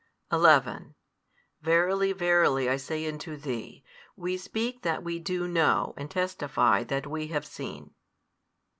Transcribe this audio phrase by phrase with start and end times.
[0.31, 0.95] |171 11
[1.61, 3.83] Verily, verily, I say unto thee,
[4.15, 7.93] We speak that we do know and testify that we have seen.